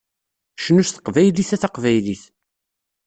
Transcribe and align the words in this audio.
Cnu 0.63 0.83
s 0.87 0.89
teqbaylit 0.91 1.51
a 1.55 1.57
taqbaylit! 1.61 2.23